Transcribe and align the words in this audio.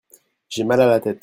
J'ai 0.49 0.63
mal 0.63 0.81
à 0.81 0.87
la 0.87 0.99
tête. 0.99 1.19